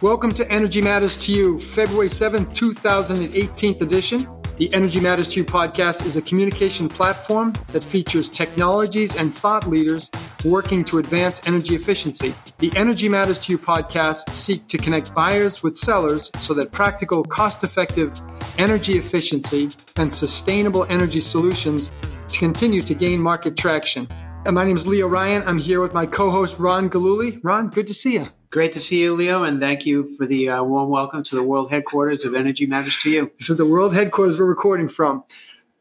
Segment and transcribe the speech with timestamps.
[0.00, 4.28] Welcome to Energy Matters to You, February 7th, 2018 edition.
[4.56, 9.66] The Energy Matters to You podcast is a communication platform that features technologies and thought
[9.66, 10.08] leaders
[10.44, 12.32] working to advance energy efficiency.
[12.58, 17.24] The Energy Matters to You podcast seek to connect buyers with sellers so that practical,
[17.24, 18.22] cost-effective
[18.56, 21.90] energy efficiency and sustainable energy solutions
[22.32, 24.06] continue to gain market traction.
[24.46, 25.42] And my name is Leo Ryan.
[25.44, 27.40] I'm here with my co-host Ron Galuli.
[27.42, 28.28] Ron, good to see you.
[28.50, 31.42] Great to see you, Leo, and thank you for the uh, warm welcome to the
[31.42, 33.30] world headquarters of Energy Matters to You.
[33.38, 35.24] This is the world headquarters we're recording from.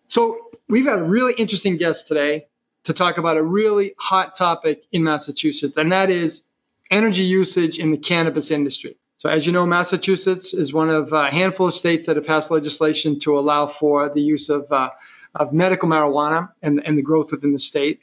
[0.08, 2.48] So we've got a really interesting guest today
[2.84, 6.44] to talk about a really hot topic in Massachusetts, and that is
[6.92, 8.98] energy usage in the cannabis industry.
[9.16, 12.52] So as you know, Massachusetts is one of a handful of states that have passed
[12.52, 14.90] legislation to allow for the use of, uh,
[15.34, 18.02] of medical marijuana and, and the growth within the state.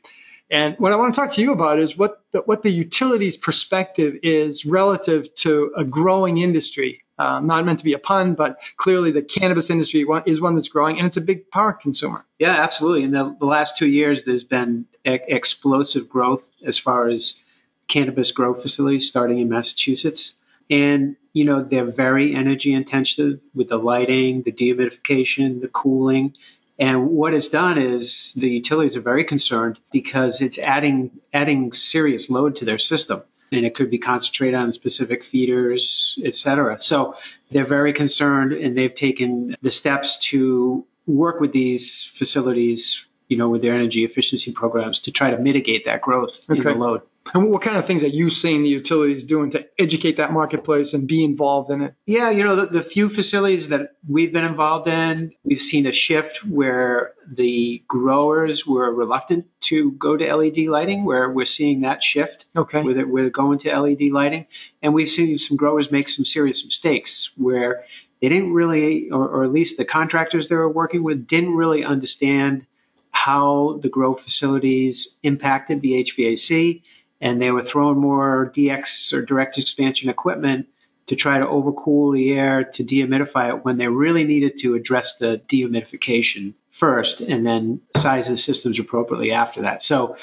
[0.51, 3.37] And what I want to talk to you about is what the, what the utilities
[3.37, 7.01] perspective is relative to a growing industry.
[7.17, 10.69] Um, not meant to be a pun, but clearly the cannabis industry is one that's
[10.69, 12.27] growing, and it's a big power consumer.
[12.41, 13.05] Yeah, absolutely.
[13.05, 17.41] In the, the last two years, there's been e- explosive growth as far as
[17.87, 20.35] cannabis grow facilities starting in Massachusetts.
[20.71, 26.35] And, you know, they're very energy intensive with the lighting, the dehumidification, the cooling.
[26.79, 32.31] And what it's done is the utilities are very concerned because it's adding adding serious
[32.31, 33.23] load to their system.
[33.53, 36.81] And it could be concentrated on specific feeders, et cetera.
[36.81, 37.15] So
[37.53, 43.49] they're very concerned and they've taken the steps to work with these facilities, you know,
[43.49, 46.59] with their energy efficiency programs to try to mitigate that growth okay.
[46.59, 47.03] in the load.
[47.33, 50.93] And what kind of things are you seeing the utilities doing to educate that marketplace
[50.93, 51.95] and be involved in it?
[52.05, 55.93] Yeah, you know, the, the, few facilities that we've been involved in, we've seen a
[55.93, 62.05] shift where the growers were reluctant to go to LED lighting, where we're seeing that
[62.05, 62.47] shift.
[62.55, 62.83] Okay.
[62.83, 64.47] Where they're, where they're going to LED lighting.
[64.83, 67.85] And we've seen some growers make some serious mistakes where
[68.21, 71.85] they didn't really, or, or at least the contractors they were working with, didn't really
[71.85, 72.67] understand
[73.11, 76.83] how the grow facilities impacted the HVAC
[77.25, 80.69] and they were throwing more DX or direct expansion equipment
[81.07, 85.17] to try to overcool the air to dehumidify it when they really needed to address
[85.17, 89.83] the dehumidification first and then size the systems appropriately after that.
[89.83, 90.17] So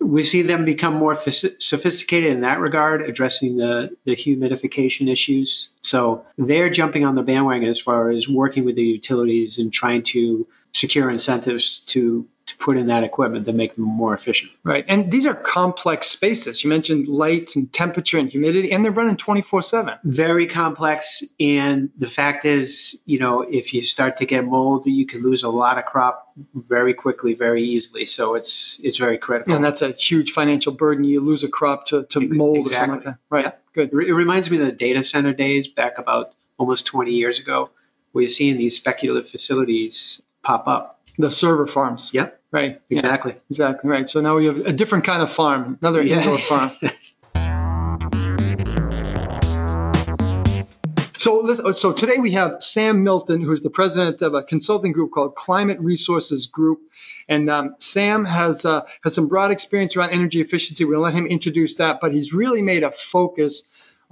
[0.00, 5.70] we see them become more sophisticated in that regard, addressing the, the humidification issues.
[5.80, 10.02] So they're jumping on the bandwagon as far as working with the utilities and trying
[10.02, 14.52] to secure incentives to to put in that equipment to make them more efficient.
[14.62, 14.84] Right.
[14.86, 16.62] And these are complex spaces.
[16.62, 19.94] You mentioned lights and temperature and humidity, and they're running 24 7.
[20.04, 21.22] Very complex.
[21.40, 25.42] And the fact is, you know, if you start to get mold, you can lose
[25.42, 28.04] a lot of crop very quickly, very easily.
[28.04, 29.54] So it's it's very critical.
[29.54, 31.04] And that's a huge financial burden.
[31.04, 32.64] You lose a crop to, to mold exactly.
[32.66, 33.18] or something like that.
[33.30, 33.44] Right.
[33.46, 33.52] Yeah.
[33.72, 33.92] Good.
[34.06, 37.70] It reminds me of the data center days back about almost 20 years ago,
[38.22, 42.12] you're seeing these speculative facilities pop up the server farms.
[42.14, 42.40] Yep.
[42.52, 42.80] Right.
[42.90, 43.32] Exactly.
[43.32, 43.90] Yeah, exactly.
[43.90, 44.08] Right.
[44.08, 46.18] So now we have a different kind of farm, another yeah.
[46.18, 46.70] indoor farm.
[51.24, 55.36] So, so today we have Sam Milton, who's the president of a consulting group called
[55.36, 56.80] Climate Resources Group,
[57.30, 60.84] and um, Sam has uh, has some broad experience around energy efficiency.
[60.84, 63.62] We're gonna let him introduce that, but he's really made a focus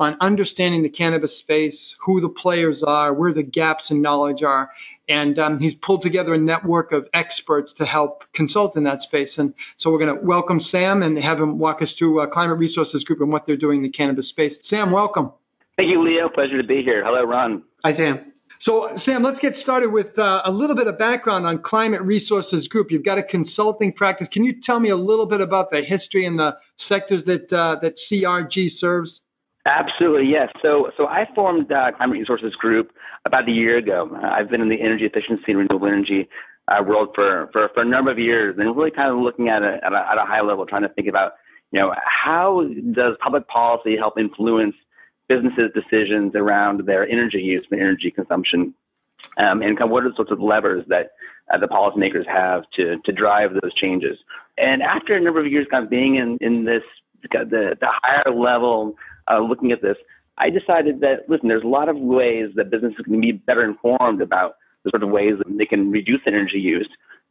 [0.03, 4.71] on understanding the cannabis space, who the players are, where the gaps in knowledge are.
[5.09, 9.39] And um, he's pulled together a network of experts to help consult in that space.
[9.39, 12.59] And so we're going to welcome Sam and have him walk us through uh, Climate
[12.59, 14.59] Resources Group and what they're doing in the cannabis space.
[14.63, 15.33] Sam, welcome.
[15.77, 16.29] Thank you, Leo.
[16.29, 17.05] Pleasure to be here.
[17.05, 17.63] Hello, Ron.
[17.85, 18.33] Hi, Sam.
[18.59, 22.69] So, Sam, let's get started with uh, a little bit of background on Climate Resources
[22.69, 22.93] Group.
[22.93, 24.29] You've got a consulting practice.
[24.29, 27.79] Can you tell me a little bit about the history and the sectors that uh,
[27.83, 29.23] that CRG serves?
[29.65, 30.49] Absolutely, yes.
[30.61, 32.91] So, so I formed uh, Climate Resources Group
[33.25, 34.11] about a year ago.
[34.13, 36.29] Uh, I've been in the energy efficiency and renewable energy
[36.69, 39.63] uh, world for, for, for a number of years, and really kind of looking at
[39.63, 41.33] it at a, at a high level, trying to think about,
[41.71, 44.75] you know, how does public policy help influence
[45.29, 48.75] businesses' decisions around their energy use and energy consumption,
[49.39, 51.13] um, and kind of what are the sorts of levers that
[51.53, 54.19] uh, the policymakers have to to drive those changes.
[54.59, 56.83] And after a number of years, kind of being in in this
[57.31, 58.97] the the higher level
[59.31, 59.97] uh, looking at this,
[60.39, 64.23] I decided that listen, there's a lot of ways that businesses can be better informed
[64.23, 66.89] about the sort of ways that they can reduce energy use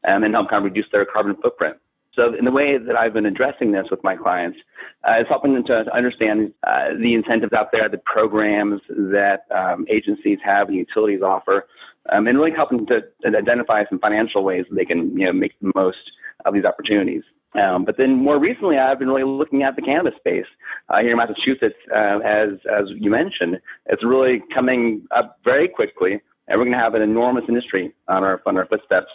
[0.08, 1.78] um, and help kind of reduce their carbon footprint.
[2.14, 4.60] So, in the way that I've been addressing this with my clients,
[5.08, 9.86] uh, is helping them to, understand uh, the incentives out there, the programs that um,
[9.90, 11.68] agencies have and utilities offer,
[12.10, 15.54] um, and really helping to identify some financial ways that they can, you know, make
[15.62, 16.12] the most
[16.44, 17.24] of these opportunities.
[17.54, 20.46] Um, but then more recently, I've been really looking at the cannabis space
[20.90, 21.76] uh, here in Massachusetts.
[21.94, 26.78] Uh, as as you mentioned, it's really coming up very quickly, and we're going to
[26.78, 29.12] have an enormous industry on our on our footsteps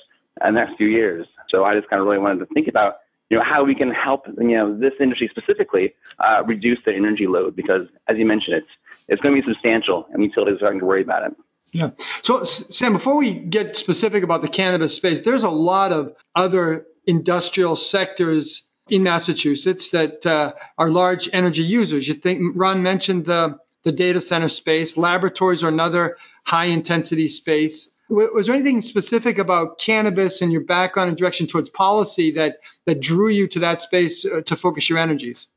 [0.46, 1.26] in the next few years.
[1.48, 2.96] So I just kind of really wanted to think about
[3.30, 7.26] you know how we can help you know this industry specifically uh, reduce the energy
[7.26, 8.70] load because as you mentioned, it's
[9.08, 11.36] it's going to be substantial, and utilities are starting to worry about it.
[11.72, 11.90] Yeah.
[12.22, 16.86] So, Sam, before we get specific about the cannabis space, there's a lot of other
[17.06, 22.06] industrial sectors in Massachusetts that uh, are large energy users.
[22.06, 24.96] You think Ron mentioned the the data center space.
[24.96, 27.92] Laboratories are another high intensity space.
[28.08, 33.00] Was there anything specific about cannabis and your background and direction towards policy that that
[33.00, 35.48] drew you to that space uh, to focus your energies?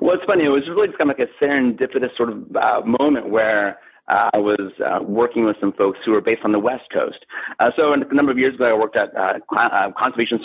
[0.00, 0.44] Well, it's funny.
[0.44, 3.78] It was really kind of like a serendipitous sort of uh, moment where
[4.08, 7.26] uh, I was uh, working with some folks who were based on the West Coast.
[7.58, 10.40] Uh, so a number of years ago, I worked at uh, uh, Conservation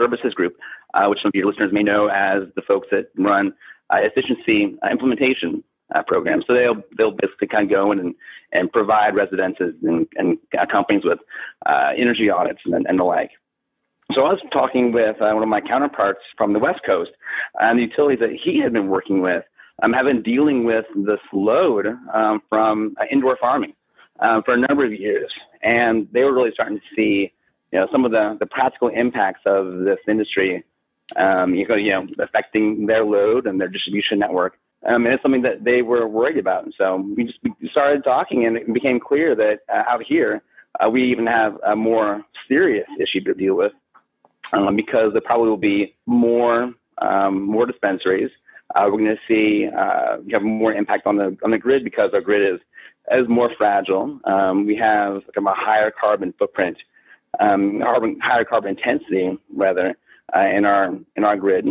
[0.00, 0.56] Services Group,
[0.94, 3.52] uh, which some of your listeners may know as the folks that run
[3.92, 5.62] efficiency implementation
[6.06, 6.44] programs.
[6.46, 8.14] So they'll they'll basically kind of go in and,
[8.52, 10.38] and provide residences and, and
[10.70, 11.18] companies with
[11.98, 13.32] energy audits and, and the like.
[14.14, 17.10] So I was talking with uh, one of my counterparts from the West Coast
[17.60, 19.44] and the utilities that he had been working with
[19.82, 23.74] um, have been dealing with this load um, from uh, indoor farming
[24.44, 25.32] for a number of years.
[25.62, 27.32] And they were really starting to see
[27.72, 30.64] you know, some of the, the practical impacts of this industry
[31.16, 34.58] um, you, know, affecting their load and their distribution network.
[34.86, 36.64] Um, and it's something that they were worried about.
[36.64, 37.38] And so we just
[37.70, 40.42] started talking, and it became clear that uh, out here,
[40.78, 43.72] uh, we even have a more serious issue to deal with
[44.52, 46.72] um, because there probably will be more
[47.02, 48.30] um, more dispensaries.
[48.74, 52.10] Uh, we're going to see uh, have more impact on the on the grid because
[52.14, 52.60] our grid is
[53.10, 54.20] is more fragile.
[54.24, 56.76] Um, we have like, a higher carbon footprint,
[57.38, 59.96] um, carbon, higher carbon intensity rather
[60.34, 61.66] uh, in our in our grid.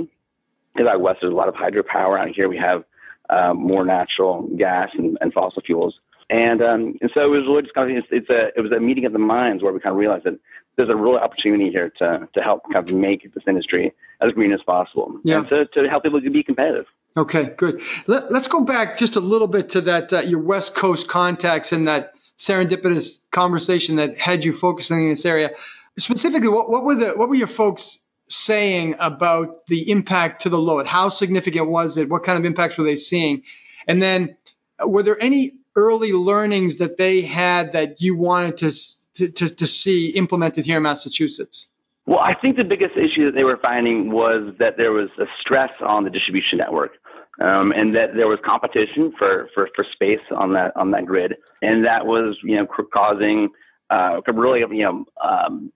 [0.75, 2.19] Because out west there's a lot of hydropower.
[2.19, 2.83] Out here we have
[3.29, 5.95] uh, more natural gas and, and fossil fuels.
[6.29, 8.71] And um, and so it was really just kind of it's, it's, a it was
[8.71, 10.39] a meeting of the minds where we kind of realized that
[10.77, 14.53] there's a real opportunity here to to help kind of make this industry as green
[14.53, 15.39] as possible yeah.
[15.39, 16.85] and to, to help people to be competitive.
[17.17, 17.81] Okay, good.
[18.05, 21.71] Let, us go back just a little bit to that uh, your West Coast contacts
[21.71, 25.51] and that serendipitous conversation that had you focusing in this area.
[25.97, 27.99] Specifically, what, what were the what were your folks
[28.29, 30.87] saying about the impact to the load?
[30.87, 32.09] How significant was it?
[32.09, 33.43] What kind of impacts were they seeing?
[33.87, 34.37] And then,
[34.81, 39.67] uh, were there any early learnings that they had that you wanted to, to, to
[39.67, 41.69] see implemented here in Massachusetts?
[42.05, 45.25] Well, I think the biggest issue that they were finding was that there was a
[45.41, 46.91] stress on the distribution network.
[47.41, 51.35] Um, and that there was competition for, for, for space on that on that grid,
[51.61, 53.47] and that was you know causing
[53.89, 55.71] uh, really you know um,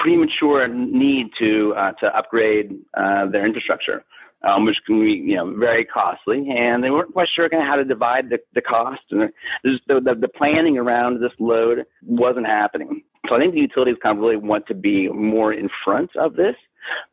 [0.00, 4.04] premature need to uh, to upgrade uh, their infrastructure
[4.46, 7.68] um, which can be you know very costly, and they weren't quite sure kind of
[7.68, 9.30] how to divide the, the cost, and
[9.64, 13.02] the, the, the planning around this load wasn't happening.
[13.28, 16.34] So I think the utilities kind of really want to be more in front of
[16.36, 16.54] this,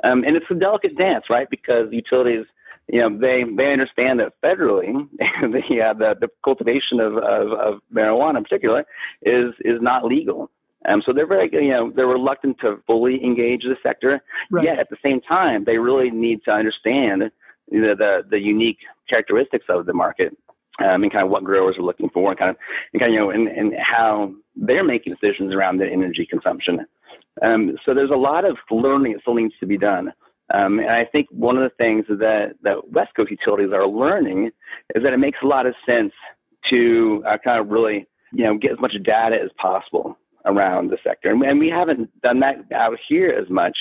[0.03, 1.47] um, and it's a delicate dance, right?
[1.49, 2.45] Because utilities
[2.87, 5.07] you know, they they understand that federally,
[5.41, 8.85] the uh, the, the cultivation of, of, of marijuana in particular
[9.21, 10.49] is is not legal.
[10.85, 14.21] Um, so they're very, you know, they're reluctant to fully engage the sector.
[14.51, 14.65] Right.
[14.65, 17.31] Yet at the same time, they really need to understand
[17.71, 18.79] you know, the the unique
[19.09, 20.37] characteristics of the market
[20.79, 22.57] um, and kind of what growers are looking for, and kind of,
[22.93, 26.85] and kind of, you know, and, and how they're making decisions around the energy consumption.
[27.41, 30.13] Um, so there's a lot of learning that still needs to be done.
[30.53, 34.51] Um, and I think one of the things that, that West Coast utilities are learning
[34.95, 36.13] is that it makes a lot of sense
[36.69, 40.97] to uh, kind of really, you know, get as much data as possible around the
[41.03, 41.31] sector.
[41.31, 43.77] And, and we haven't done that out here as much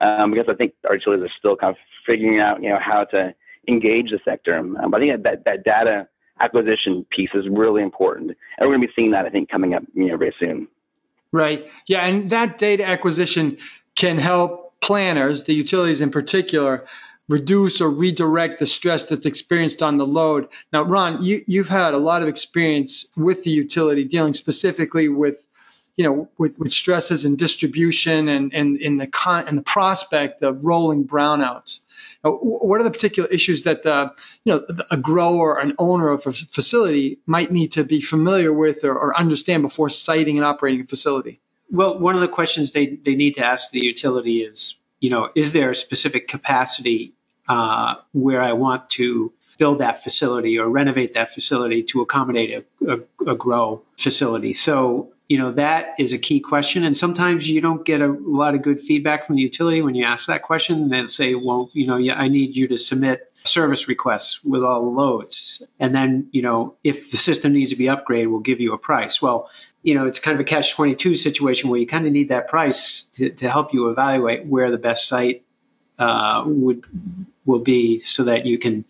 [0.00, 3.04] um, because I think our utilities are still kind of figuring out, you know, how
[3.04, 3.34] to
[3.68, 4.56] engage the sector.
[4.56, 6.08] Um, but I think that, that data
[6.40, 8.30] acquisition piece is really important.
[8.58, 10.68] And we're going to be seeing that, I think, coming up, you know, very soon.
[11.32, 11.66] Right.
[11.86, 12.06] Yeah.
[12.06, 13.58] And that data acquisition
[13.96, 16.86] can help planners, the utilities in particular,
[17.28, 20.48] reduce or redirect the stress that's experienced on the load.
[20.72, 25.46] Now, Ron, you, you've had a lot of experience with the utility dealing specifically with
[25.96, 30.42] you know, with, with stresses in distribution and, and in the con- and the prospect
[30.42, 31.80] of rolling brownouts.
[32.22, 34.12] what are the particular issues that the,
[34.44, 38.84] you know, a grower an owner of a facility might need to be familiar with
[38.84, 41.40] or, or understand before siting and operating a facility?
[41.70, 45.30] Well, one of the questions they, they need to ask the utility is, you know,
[45.34, 47.14] is there a specific capacity
[47.48, 52.92] uh, where I want to build that facility or renovate that facility to accommodate a,
[52.92, 54.52] a, a grow facility?
[54.52, 58.54] So you know that is a key question and sometimes you don't get a lot
[58.54, 61.70] of good feedback from the utility when you ask that question And they'll say well
[61.72, 66.28] you know i need you to submit service requests with all the loads and then
[66.32, 69.50] you know if the system needs to be upgraded we'll give you a price well
[69.86, 72.48] you know it's kind of a catch 22 situation where you kind of need that
[72.48, 75.44] price to, to help you evaluate where the best site
[76.00, 76.84] uh, would
[77.44, 78.84] will be so that you can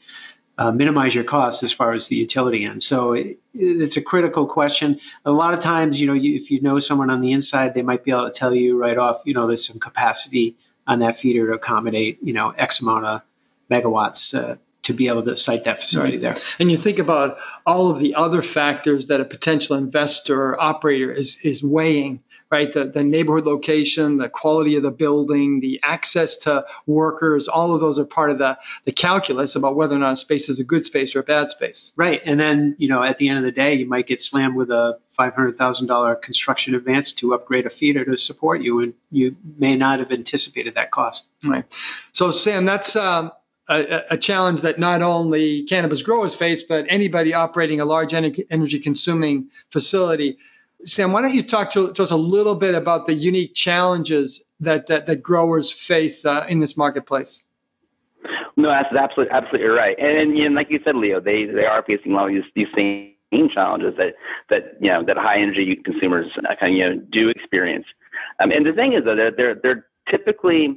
[0.57, 2.83] uh, minimize your costs as far as the utility end.
[2.83, 4.99] So it, it's a critical question.
[5.27, 7.83] A lot of times, you know, you, if you know someone on the inside, they
[7.83, 11.19] might be able to tell you right off, you know, there's some capacity on that
[11.19, 13.23] feeder to accommodate, you know, X amount of
[13.71, 16.37] megawatts uh, to be able to site that facility there.
[16.61, 21.13] And you think about all of the other factors that a potential investor or operator
[21.13, 22.73] is, is weighing, right?
[22.73, 27.81] The, the neighborhood location, the quality of the building, the access to workers, all of
[27.81, 30.65] those are part of the, the calculus about whether or not a space is a
[30.65, 31.93] good space or a bad space.
[31.97, 32.23] Right.
[32.25, 34.71] And then, you know, at the end of the day, you might get slammed with
[34.71, 39.99] a $500,000 construction advance to upgrade a feeder to support you, and you may not
[39.99, 41.29] have anticipated that cost.
[41.43, 41.65] Right.
[42.13, 42.95] So, Sam, that's.
[42.95, 43.33] Um,
[43.69, 48.79] a, a, challenge that not only cannabis growers face, but anybody operating a large energy
[48.79, 50.39] consuming facility.
[50.85, 54.45] Sam, why don't you talk to, to us a little bit about the unique challenges
[54.61, 57.43] that, that, that growers face uh, in this marketplace?
[58.57, 59.97] No, that's absolutely absolutely right.
[59.99, 63.13] And, and like you said, Leo, they they are facing a lot of these, same
[63.53, 64.15] challenges that
[64.49, 67.85] that you know that high energy consumers uh, kind of you know do experience.
[68.41, 70.77] Um, and the thing is, though, they're they're, they're typically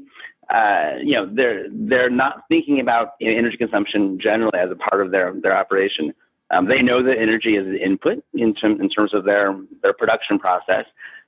[0.50, 4.76] uh, you know, they're they're not thinking about you know, energy consumption generally as a
[4.76, 6.14] part of their their operation.
[6.52, 9.94] Um, they know that energy is an input in, term, in terms of their their
[9.94, 10.86] production process.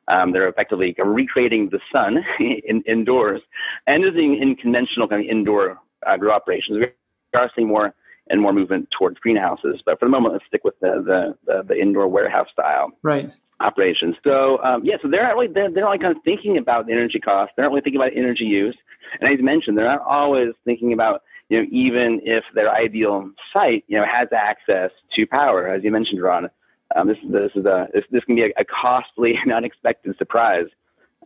[0.07, 3.41] Um, they're effectively recreating the sun in, indoors,
[3.85, 6.79] and using in conventional kind of indoor uh, grow operations.
[6.79, 7.93] We are seeing more
[8.29, 11.63] and more movement towards greenhouses, but for the moment, let's stick with the the, the,
[11.67, 12.91] the indoor warehouse style.
[13.03, 14.15] Right operations.
[14.23, 17.19] So um, yeah, so they're not really they're, they're kind of thinking about the energy
[17.19, 17.53] costs.
[17.55, 18.77] They're not really thinking about energy use.
[19.19, 23.29] And as you mentioned, they're not always thinking about, you know, even if their ideal
[23.51, 26.49] site, you know, has access to power, as you mentioned, Ron.
[26.95, 30.65] Um, this, this is a this, this can be a, a costly and unexpected surprise,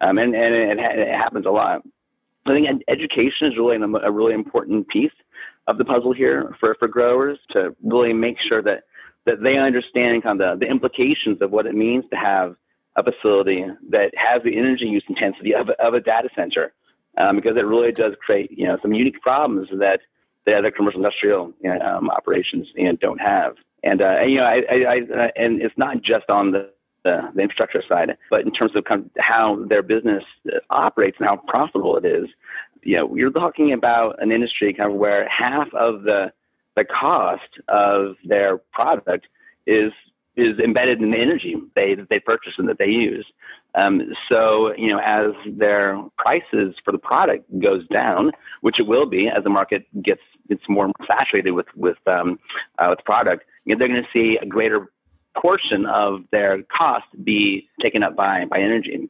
[0.01, 1.81] um, and and it, it, happens a lot.
[2.45, 5.11] I think education is really a really important piece
[5.67, 8.83] of the puzzle here for, for growers to really make sure that
[9.25, 12.55] that they understand kind of the, the implications of what it means to have
[12.95, 16.73] a facility that has the energy use intensity of, of a data center
[17.17, 19.99] um, because it really does create you know some unique problems that
[20.45, 23.55] the other commercial industrial you know, um, operations you know, don't have.
[23.83, 26.71] And, uh, and you know, I, I, I, and it's not just on the,
[27.03, 30.23] the, the infrastructure side, but in terms of, kind of how their business
[30.69, 32.27] operates and how profitable it is.
[32.83, 36.31] You know, you're talking about an industry kind of where half of the
[36.75, 39.27] the cost of their product
[39.65, 39.91] is
[40.37, 43.25] is embedded in the energy they they purchase and that they use.
[43.75, 49.05] Um, so you know, as their prices for the product goes down, which it will
[49.05, 52.39] be as the market gets gets more saturated with with um,
[52.79, 54.91] uh, with product, you know, they're going to see a greater
[55.37, 59.09] portion of their cost be taken up by by energy.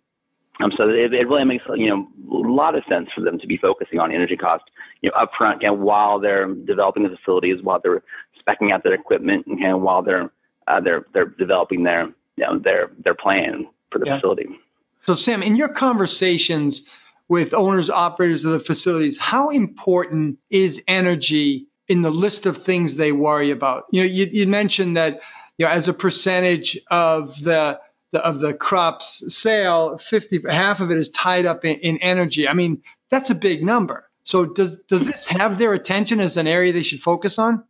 [0.64, 3.48] Um, so it, it really makes you know a lot of sense for them to
[3.48, 4.64] be focusing on energy cost,
[5.02, 8.04] you know, upfront, and while they're developing the facilities, while they're
[8.48, 10.32] specking out their equipment, and while they're
[10.68, 12.08] uh, they're they're developing their
[12.38, 14.18] you know their their plan for the yeah.
[14.18, 14.48] facility.
[15.06, 16.88] So Sam, in your conversations
[17.28, 22.96] with owners operators of the facilities, how important is energy in the list of things
[22.96, 23.86] they worry about?
[23.92, 25.22] You know, you, you mentioned that
[25.58, 27.80] you know as a percentage of the
[28.24, 32.48] of the crop's sale, 50 half of it is tied up in, in energy.
[32.48, 34.10] I mean, that's a big number.
[34.24, 37.64] So does does this have their attention as an area they should focus on?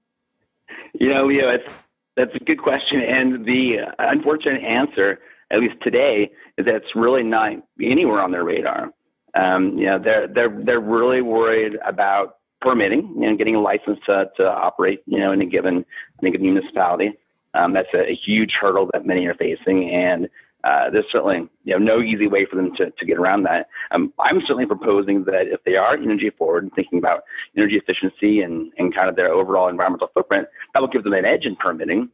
[0.93, 1.69] You know, Leo, it's
[2.15, 5.19] that's a good question, and the unfortunate answer,
[5.51, 8.91] at least today, is that it's really not anywhere on their radar.
[9.37, 13.99] Um, you know, they're they're they're really worried about permitting, you know, getting a license
[14.05, 15.85] to, to operate, you know, in a given
[16.21, 17.11] in a given municipality.
[17.55, 20.27] Um, that's a, a, huge hurdle that many are facing, and
[20.63, 23.67] uh, there's certainly you know no easy way for them to, to get around that.
[23.91, 27.23] Um, I'm certainly proposing that if they are energy forward and thinking about
[27.55, 31.25] energy efficiency and, and kind of their overall environmental footprint, that will give them an
[31.25, 32.09] edge in permitting.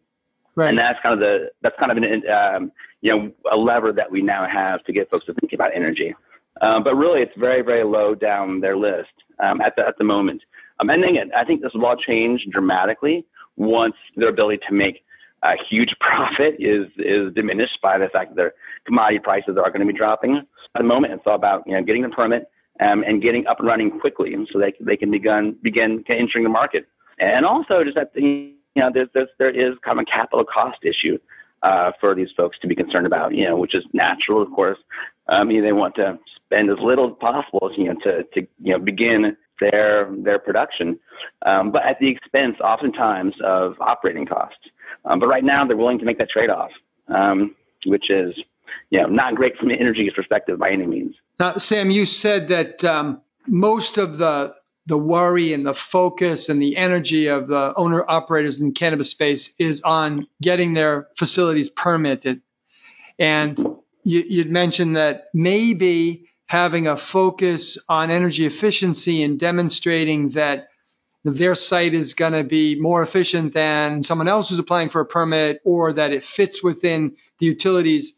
[0.55, 0.69] Right.
[0.69, 2.71] And that's kind of the that's kind of an um,
[3.01, 6.13] you know a lever that we now have to get folks to think about energy.
[6.61, 10.03] Um, but really, it's very very low down their list um, at the at the
[10.03, 10.43] moment.
[10.79, 15.03] Um, and then I think this will all change dramatically once their ability to make
[15.43, 18.53] a huge profit is is diminished by the fact that their
[18.85, 20.37] commodity prices are going to be dropping.
[20.37, 23.59] At the moment, it's all about you know getting the permit um, and getting up
[23.59, 26.85] and running quickly, so they they can begin begin entering the market.
[27.19, 30.79] And also, just that you know there's, there's there is kind of a capital cost
[30.83, 31.17] issue
[31.63, 34.79] uh, for these folks to be concerned about, you know, which is natural, of course.
[35.29, 38.47] Um, you know, they want to spend as little as possible, you know, to, to
[38.61, 40.99] you know, begin their their production,
[41.45, 44.57] um, but at the expense, oftentimes, of operating costs.
[45.05, 46.71] Um, but right now, they're willing to make that trade-off,
[47.07, 47.55] um,
[47.85, 48.35] which is,
[48.89, 51.15] you know, not great from an energy perspective by any means.
[51.39, 54.53] Now, Sam, you said that um, most of the
[54.87, 59.11] the worry and the focus and the energy of the owner operators in the cannabis
[59.11, 62.41] space is on getting their facilities permitted.
[63.19, 63.57] And
[64.03, 70.69] you, would mentioned that maybe having a focus on energy efficiency and demonstrating that
[71.23, 75.05] their site is going to be more efficient than someone else who's applying for a
[75.05, 78.13] permit or that it fits within the utilities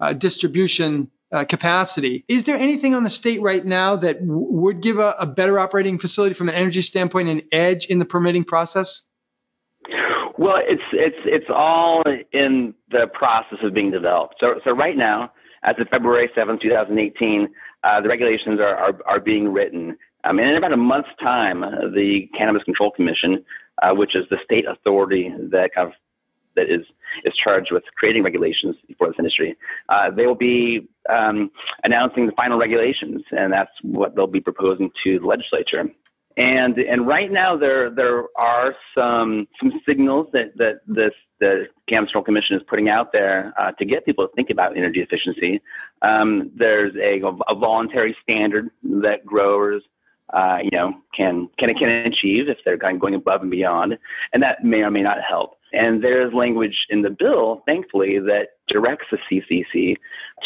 [0.00, 2.24] uh, distribution uh, capacity.
[2.28, 5.58] Is there anything on the state right now that w- would give a, a, better
[5.58, 9.02] operating facility from an energy standpoint an edge in the permitting process?
[10.38, 14.36] Well, it's it's it's all in the process of being developed.
[14.38, 15.32] So so right now,
[15.64, 17.48] as of February seventh, 2018,
[17.82, 19.96] uh, the regulations are, are, are being written.
[20.26, 23.44] Um, and in about a month's time, the Cannabis Control Commission,
[23.82, 25.94] uh, which is the state authority that kind of
[26.56, 26.84] that is
[27.24, 29.56] is charged with creating regulations for this industry.
[29.88, 31.50] Uh, they will be um,
[31.84, 35.84] announcing the final regulations, and that's what they'll be proposing to the legislature.
[36.36, 42.08] And and right now there there are some some signals that that this the Cannabis
[42.08, 45.60] Control Commission is putting out there uh, to get people to think about energy efficiency.
[46.00, 49.82] Um, there's a, a voluntary standard that growers
[50.32, 53.98] uh, you know, can can can achieve if they're kind of going above and beyond,
[54.32, 55.58] and that may or may not help.
[55.72, 59.96] And there's language in the bill, thankfully, that directs the CCC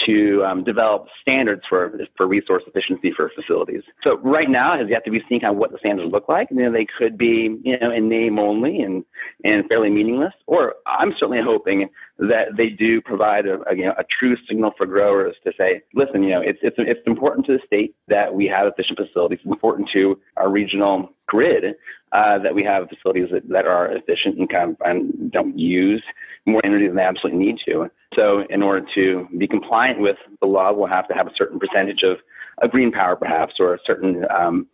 [0.06, 3.82] to um, develop standards for for resource efficiency for facilities.
[4.02, 6.28] So right now, it has yet to be seen kind of what the standards look
[6.28, 6.48] like.
[6.50, 9.04] You know, they could be you know in name only and
[9.44, 10.32] and fairly meaningless.
[10.46, 14.72] Or I'm certainly hoping that they do provide a, a you know a true signal
[14.76, 18.34] for growers to say, listen, you know, it's it's it's important to the state that
[18.34, 19.38] we have efficient facilities.
[19.42, 21.64] It's important to our regional grid
[22.12, 26.02] uh, that we have facilities that, that are efficient and kind of and don't use
[26.44, 27.88] more energy than they absolutely need to.
[28.16, 31.60] So in order to be compliant with the law, we'll have to have a certain
[31.60, 32.16] percentage of,
[32.62, 34.66] of green power, perhaps, or a certain um,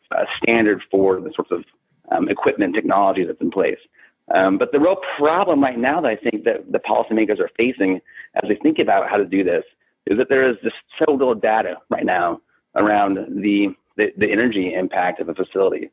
[0.43, 1.65] standard for the sorts of
[2.11, 3.83] um, equipment technology that's in place.
[4.35, 8.01] Um, but the real problem right now that I think that the policymakers are facing
[8.43, 9.65] as they think about how to do this
[10.07, 12.41] is that there is just so little data right now
[12.75, 15.91] around the, the, the energy impact of a facility.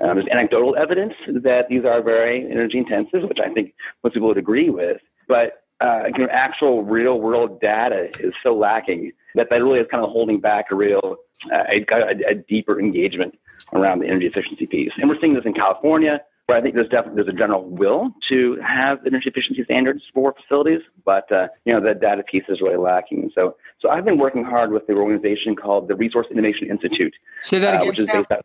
[0.00, 3.74] Um, there's anecdotal evidence that these are very energy intensive, which I think
[4.04, 5.00] most people would agree with.
[5.28, 9.86] But uh, you know, actual real world data is so lacking that that really is
[9.90, 11.16] kind of holding back a real
[11.50, 11.84] uh, a,
[12.28, 13.38] a, deeper engagement
[13.72, 14.92] around the energy efficiency piece.
[14.98, 18.10] And we're seeing this in California, where I think there's definitely there's a general will
[18.28, 22.60] to have energy efficiency standards for facilities, but uh, you know the data piece is
[22.60, 23.30] really lacking.
[23.34, 27.14] So so I've been working hard with the organization called the Resource Innovation Institute.
[27.40, 27.88] Say that uh, again.
[27.88, 28.44] Which is based out,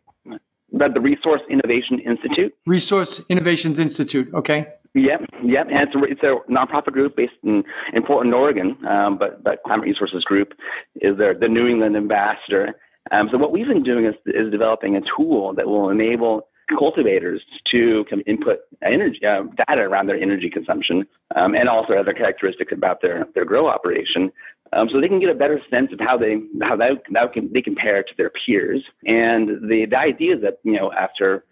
[0.72, 2.54] the Resource Innovation Institute.
[2.66, 4.32] Resource Innovations Institute.
[4.34, 4.66] Okay.
[4.94, 8.78] Yep, yep, and it's a, it's a nonprofit group based in, in Portland, Oregon.
[8.86, 10.54] Um, but but Climate Resources Group
[10.96, 12.74] is their the New England ambassador.
[13.12, 16.48] Um, so what we've been doing is is developing a tool that will enable
[16.78, 22.72] cultivators to input energy uh, data around their energy consumption um, and also other characteristics
[22.72, 24.32] about their their grow operation
[24.72, 27.52] um, so they can get a better sense of how they how that, that can,
[27.52, 28.82] they compare to their peers.
[29.04, 31.44] And the, the idea is that you know after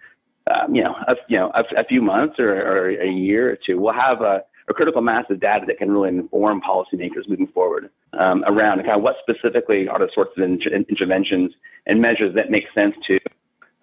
[0.51, 3.59] um, you know a, you know a, a few months or, or, a year or
[3.67, 7.47] two, we'll have a, a, critical mass of data that can really inform policymakers moving
[7.49, 11.53] forward um, around kind of what specifically are the sorts of inter- interventions
[11.87, 13.19] and measures that make sense to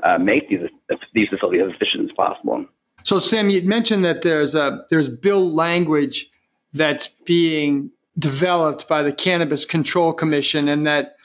[0.04, 0.70] uh, make these
[1.14, 2.66] these facilities as efficient as possible.
[3.04, 6.30] So Sam, you mentioned that there's a there's bill language
[6.74, 11.16] that's being developed by the Cannabis Control Commission, and that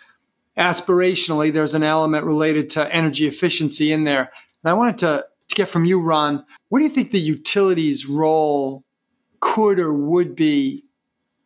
[0.57, 4.31] aspirationally there's an element related to energy efficiency in there.
[4.65, 8.07] And I wanted to, to get from you, Ron, what do you think the utilities'
[8.07, 8.85] role
[9.41, 10.85] could or would be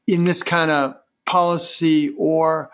[0.07, 2.70] in this kind of policy or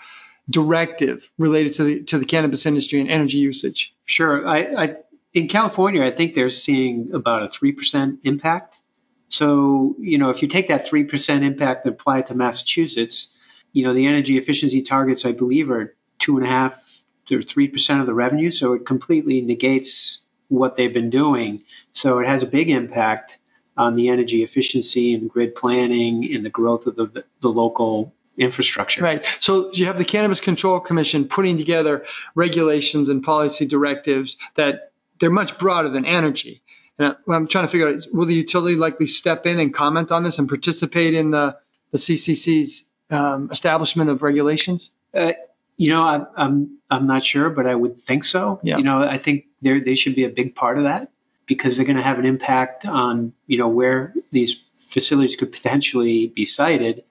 [0.48, 3.94] directive related to the to the cannabis industry and energy usage?
[4.04, 4.46] Sure.
[4.46, 4.96] I, I
[5.32, 8.80] in California, I think they're seeing about a three percent impact
[9.28, 13.36] so, you know, if you take that 3% impact and apply it to Massachusetts,
[13.72, 18.00] you know, the energy efficiency targets, I believe, are two and a half to 3%
[18.00, 18.50] of the revenue.
[18.50, 21.64] So it completely negates what they've been doing.
[21.92, 23.38] So it has a big impact
[23.76, 29.02] on the energy efficiency and grid planning and the growth of the, the local infrastructure.
[29.02, 29.24] Right.
[29.40, 35.30] So you have the Cannabis Control Commission putting together regulations and policy directives that they're
[35.30, 36.62] much broader than energy.
[36.98, 39.72] And what I'm trying to figure out is will the utility likely step in and
[39.72, 41.56] comment on this and participate in the
[41.92, 44.90] the CCC's um, establishment of regulations?
[45.14, 45.32] Uh,
[45.76, 48.60] you know, I'm, I'm I'm not sure, but I would think so.
[48.62, 48.78] Yeah.
[48.78, 51.10] You know, I think they they should be a big part of that
[51.46, 56.28] because they're going to have an impact on you know where these facilities could potentially
[56.28, 57.04] be sited,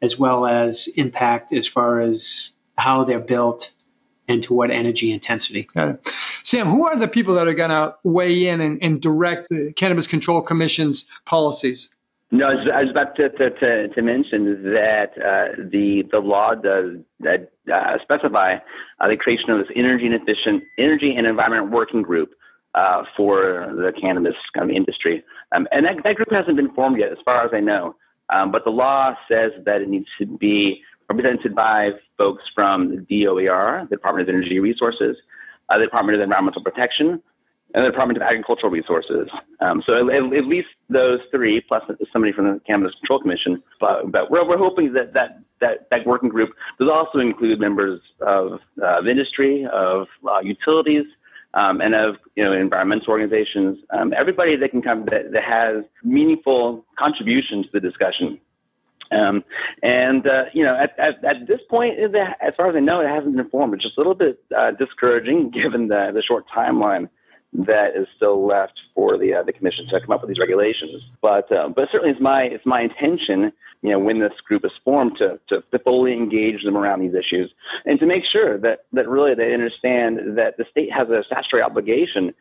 [0.00, 3.72] as well as impact as far as how they're built
[4.28, 5.64] and to what energy intensity.
[5.74, 6.12] Got it.
[6.42, 9.72] Sam, who are the people that are going to weigh in and, and direct the
[9.74, 11.90] Cannabis Control Commission's policies?
[12.34, 16.96] No, I was, about to, to, to, to mention that uh, the the law does
[17.28, 18.54] uh, specify
[19.00, 22.30] uh, the creation of this energy and efficient energy and environment working group
[22.74, 25.22] uh, for the cannabis of industry,
[25.54, 27.96] um, and that, that group hasn't been formed yet, as far as I know.
[28.30, 33.24] Um, but the law says that it needs to be represented by folks from the
[33.24, 35.16] DOER, the Department of Energy Resources,
[35.72, 37.22] uh, the Department of Environmental Protection,
[37.74, 39.28] and the Department of Agricultural Resources.
[39.60, 41.82] Um, so at, at, least those three, plus
[42.12, 43.62] somebody from the Cannabis Control Commission.
[43.80, 48.00] But, but we're, we're hoping that that, that that working group does also include members
[48.20, 51.06] of, uh, of industry, of uh, utilities,
[51.54, 53.78] um, and of you know environmental organizations.
[53.90, 58.38] Um, everybody that can come that, that has meaningful contribution to the discussion.
[59.12, 59.44] Um,
[59.82, 63.08] and uh, you know, at, at, at, this point, as far as I know, it
[63.08, 63.74] hasn't been formed.
[63.74, 67.08] It's just a little bit uh, discouraging given the, the short timeline
[67.52, 71.02] that is still left for the uh, the commission to come up with these regulations.
[71.20, 74.72] But uh, but certainly it's my it's my intention, you know, when this group is
[74.84, 77.52] formed, to, to to fully engage them around these issues
[77.84, 81.62] and to make sure that that really they understand that the state has a statutory
[81.62, 82.32] obligation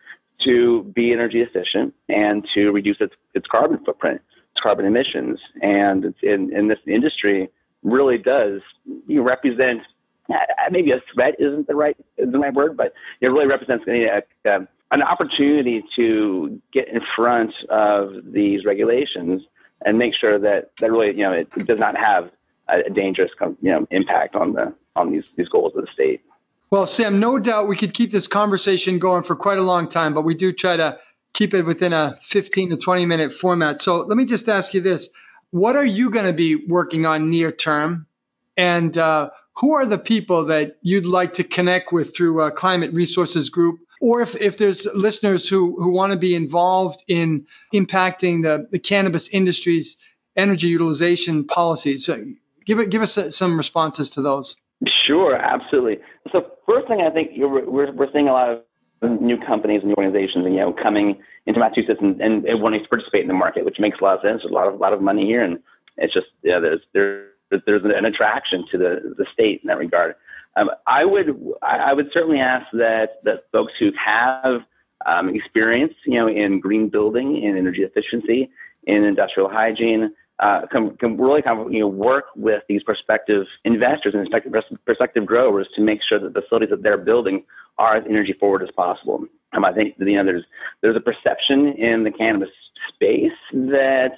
[0.46, 4.22] to be energy efficient and to reduce its its carbon footprint,
[4.62, 7.50] carbon emissions, and in in this industry
[7.84, 8.62] really does
[9.08, 9.82] you represent
[10.30, 10.36] uh,
[10.69, 13.91] maybe a threat isn't the right isn't the right word, but it really represents a,
[13.91, 19.41] a, uh, um, an opportunity to get in front of these regulations
[19.86, 22.30] and make sure that that really you know it, does not have
[22.69, 26.21] a, dangerous you know impact on the on these these goals of the state.
[26.69, 30.13] Well, Sam, no doubt we could keep this conversation going for quite a long time,
[30.13, 30.97] but we do try to
[31.34, 33.80] keep it within a 15 to 20 minute format.
[33.80, 35.10] So let me just ask you this:
[35.52, 38.08] What are you going to be working on near term,
[38.58, 42.94] and uh, who are the people that you'd like to connect with through uh, Climate
[42.94, 43.80] Resources Group?
[44.02, 48.80] or if, if there's listeners who, who want to be involved in impacting the, the
[48.80, 49.96] cannabis industry's
[50.36, 52.06] energy utilization policies.
[52.06, 52.26] So
[52.65, 54.58] give it, give us some responses to those.
[55.06, 56.00] Sure, absolutely.
[56.32, 58.60] So first thing I think we're, we're seeing a lot of
[59.02, 62.90] new companies and new organizations, you know, coming into Massachusetts and, and, and, wanting to
[62.90, 64.42] participate in the market, which makes a lot of sense.
[64.42, 65.60] There's a lot of, a lot of money here, and
[65.98, 67.30] it's just yeah, there's there's
[67.66, 70.16] there's an attraction to the the state in that regard.
[70.56, 74.62] Um, I would I would certainly ask that that folks who have
[75.06, 78.50] um, experience, you know, in green building, in energy efficiency,
[78.84, 83.46] in industrial hygiene, uh, can, can really kind of you know work with these prospective
[83.64, 87.44] investors and prospective, prospective growers to make sure that the facilities that they're building
[87.78, 89.24] are as energy forward as possible.
[89.54, 90.44] Um, I think you know there's
[90.82, 92.50] there's a perception in the cannabis
[92.94, 94.14] space that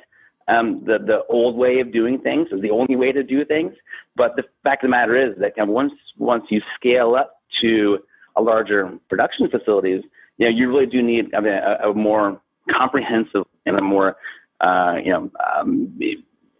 [0.47, 3.73] um, the the old way of doing things is the only way to do things.
[4.15, 7.41] But the fact of the matter is that kind of once once you scale up
[7.61, 7.99] to
[8.37, 10.03] a larger production facilities,
[10.37, 12.39] you know you really do need I mean, a, a more
[12.71, 14.15] comprehensive and a more
[14.63, 15.99] uh, you know um,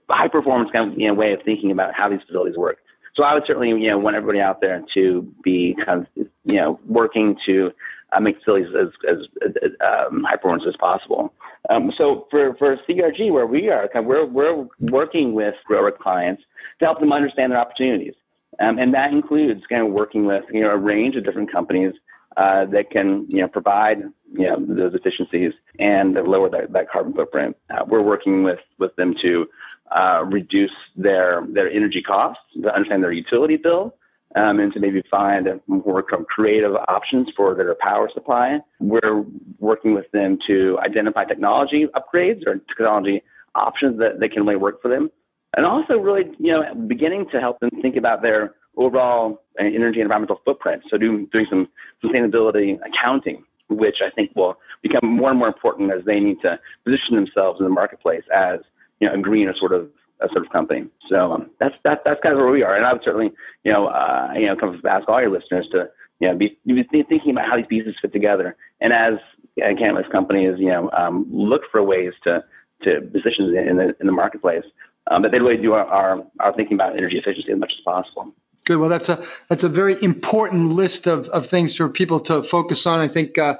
[0.09, 2.77] high performance kind of you know, way of thinking about how these facilities work.
[3.15, 6.55] So I would certainly you know want everybody out there to be kind of you
[6.55, 7.71] know working to
[8.13, 9.17] uh, make facilities as, as,
[9.63, 11.33] as um, high performance as possible.
[11.69, 16.43] Um, so for, for CRG, where we are, we're, we're working with grower clients
[16.79, 18.13] to help them understand their opportunities.
[18.59, 21.93] Um, and that includes kind of working with you know, a range of different companies
[22.37, 23.99] uh, that can you know, provide
[24.33, 27.55] you know, those efficiencies and lower that, that carbon footprint.
[27.69, 29.47] Uh, we're working with, with them to
[29.95, 33.95] uh, reduce their, their energy costs, to understand their utility bill,
[34.35, 38.59] um, and to maybe find more creative options for their power supply.
[38.79, 39.23] We're
[39.59, 43.21] working with them to identify technology upgrades or technology
[43.55, 45.11] options that, that can really work for them.
[45.55, 50.07] And also really, you know, beginning to help them think about their overall energy and
[50.07, 50.83] environmental footprint.
[50.89, 51.67] So doing, doing some
[52.03, 56.59] sustainability accounting, which I think will become more and more important as they need to
[56.83, 58.59] position themselves in the marketplace as,
[58.99, 60.85] you know, a greener sort of that sort of company.
[61.09, 62.75] So um, that's that, that's kind of where we are.
[62.75, 63.31] And I would certainly,
[63.63, 66.83] you know, uh, you know, come ask all your listeners to, you know, be, be
[67.03, 68.55] thinking about how these pieces fit together.
[68.79, 69.15] And as
[69.61, 72.43] a cannabis companies, you know, um, look for ways to
[72.83, 74.63] to position in the in the marketplace,
[75.09, 77.83] um, but they really do are, are are thinking about energy efficiency as much as
[77.83, 78.33] possible.
[78.65, 78.77] Good.
[78.77, 82.85] Well, that's a that's a very important list of, of things for people to focus
[82.85, 82.99] on.
[82.99, 83.55] I think uh,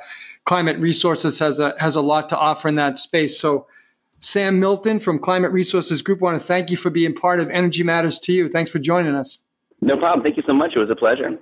[0.46, 3.40] climate resources has a has a lot to offer in that space.
[3.40, 3.68] So
[4.20, 6.22] Sam Milton from Climate Resources Group.
[6.22, 8.48] I want to thank you for being part of Energy Matters to You.
[8.48, 9.40] Thanks for joining us.
[9.82, 10.24] No problem.
[10.24, 10.72] Thank you so much.
[10.76, 11.38] It was a pleasure.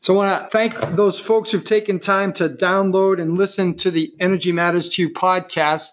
[0.00, 3.90] So I want to thank those folks who've taken time to download and listen to
[3.90, 5.90] the Energy Matters to You podcast.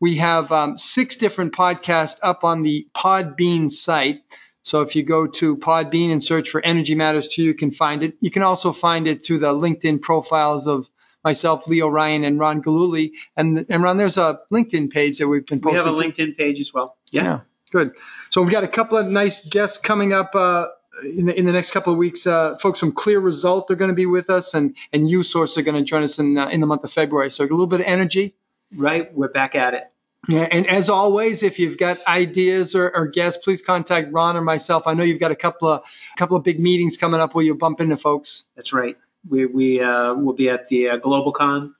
[0.00, 4.22] We have um, six different podcasts up on the Podbean site.
[4.62, 8.02] So if you go to Podbean and search for Energy Matters 2, You, can find
[8.02, 8.16] it.
[8.20, 10.88] You can also find it through the LinkedIn profiles of
[11.22, 13.12] myself, Leo Ryan, and Ron Galuli.
[13.36, 15.80] And, and Ron, there's a LinkedIn page that we've been posting.
[15.80, 16.02] We have a.
[16.02, 16.96] LinkedIn page as well.
[17.10, 17.40] Yeah.
[17.70, 17.92] good.
[18.30, 20.66] So we've got a couple of nice guests coming up uh,
[21.02, 22.26] in, the, in the next couple of weeks.
[22.26, 25.76] Uh, folks from CLEAResult are going to be with us, and and USource are going
[25.76, 27.30] to join us in uh, in the month of February.
[27.30, 28.36] So a little bit of energy.
[28.74, 29.12] Right.
[29.14, 29.90] We're back at it.
[30.28, 34.40] Yeah, and as always, if you've got ideas or, or guests, please contact Ron or
[34.40, 34.86] myself.
[34.86, 35.82] I know you've got a couple of
[36.16, 38.44] couple of big meetings coming up where you'll bump into folks.
[38.56, 38.96] That's right.
[39.28, 41.74] We we uh, will be at the uh, GlobalCon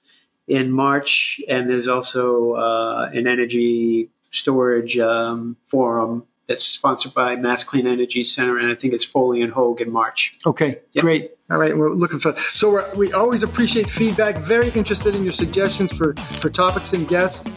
[0.47, 7.65] in March, and there's also uh, an energy storage um, forum that's sponsored by Mass
[7.65, 10.39] Clean Energy Center, and I think it's Foley Hoag in March.
[10.45, 11.03] Okay, Yep.
[11.03, 11.31] great.
[11.51, 12.35] All right, we're looking for.
[12.53, 14.39] So we're, we always appreciate feedback.
[14.39, 17.49] Very interested in your suggestions for for topics and guests.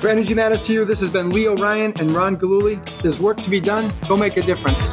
[0.00, 2.80] For Energy Matters to You, this has been Leo Ryan and Ron Galuli.
[3.02, 3.92] There's work to be done.
[4.08, 4.92] Go make a difference.